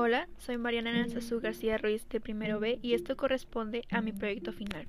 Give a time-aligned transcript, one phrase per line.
[0.00, 4.52] Hola, soy Mariana Nanzazú García Ruiz de Primero B y esto corresponde a mi proyecto
[4.52, 4.86] final.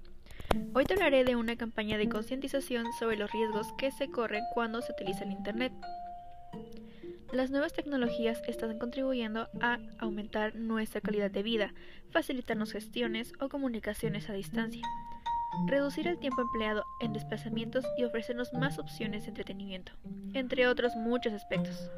[0.76, 4.84] Hoy te hablaré de una campaña de concientización sobre los riesgos que se corren cuando
[4.84, 5.74] se utiliza el Internet.
[7.34, 11.74] Las nuevas tecnologías están contribuyendo a aumentar nuestra calidad de vida,
[12.12, 14.86] facilitarnos gestiones o comunicaciones a distancia,
[15.66, 19.92] reducir el tiempo empleado en desplazamientos y ofrecernos más opciones de entretenimiento,
[20.36, 21.90] entre otros muchos aspectos.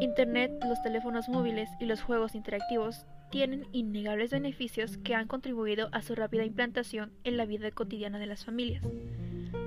[0.00, 6.02] Internet, los teléfonos móviles y los juegos interactivos tienen innegables beneficios que han contribuido a
[6.02, 8.84] su rápida implantación en la vida cotidiana de las familias.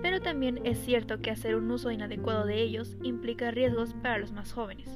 [0.01, 4.31] Pero también es cierto que hacer un uso inadecuado de ellos implica riesgos para los
[4.31, 4.89] más jóvenes.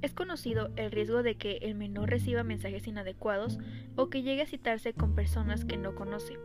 [0.00, 3.58] Es conocido el riesgo de que el menor reciba mensajes inadecuados
[3.94, 6.38] o que llegue a citarse con personas que no conoce.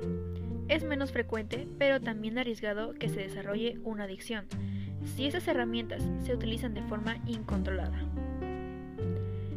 [0.67, 4.45] Es menos frecuente, pero también arriesgado que se desarrolle una adicción,
[5.05, 7.99] si esas herramientas se utilizan de forma incontrolada.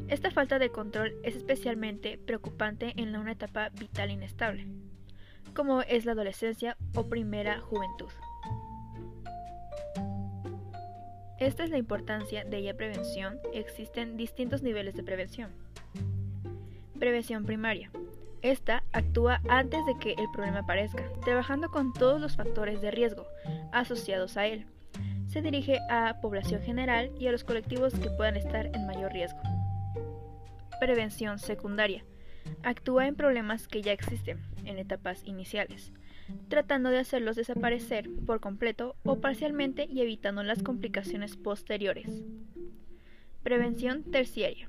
[0.08, 4.66] Esta falta de control es especialmente preocupante en una etapa vital inestable,
[5.54, 8.08] como es la adolescencia o primera juventud.
[11.38, 13.38] Esta es la importancia de ella prevención.
[13.54, 15.50] Existen distintos niveles de prevención.
[16.98, 17.90] Prevención primaria.
[18.42, 23.26] Esta actúa antes de que el problema aparezca, trabajando con todos los factores de riesgo
[23.72, 24.66] asociados a él
[25.30, 29.40] se dirige a población general y a los colectivos que puedan estar en mayor riesgo.
[30.80, 32.04] Prevención secundaria.
[32.62, 35.92] Actúa en problemas que ya existen en etapas iniciales,
[36.48, 42.24] tratando de hacerlos desaparecer por completo o parcialmente y evitando las complicaciones posteriores.
[43.42, 44.68] Prevención terciaria.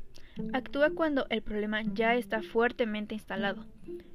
[0.54, 3.66] Actúa cuando el problema ya está fuertemente instalado.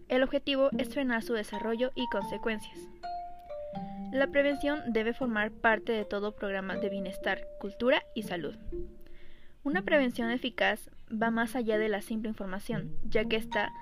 [0.09, 2.89] El objetivo es frenar su desarrollo y consecuencias.
[4.13, 8.57] La prevención debe formar parte de todo programa de bienestar, cultura y salud.
[9.65, 13.73] Una prevención eficaz va más allá de la simple información, ya que esta,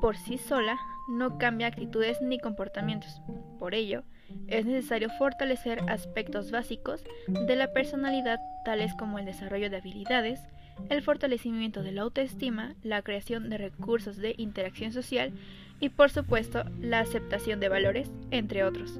[0.00, 0.78] por sí sola,
[1.08, 3.20] no cambia actitudes ni comportamientos.
[3.58, 4.02] Por ello,
[4.48, 10.40] es necesario fortalecer aspectos básicos de la personalidad, tales como el desarrollo de habilidades,
[10.88, 15.32] el fortalecimiento de la autoestima, la creación de recursos de interacción social
[15.80, 18.98] y, por supuesto, la aceptación de valores, entre otros.